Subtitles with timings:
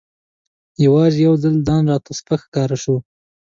[0.85, 2.95] یوازې یو ځل ځان راته سپک ښکاره شو.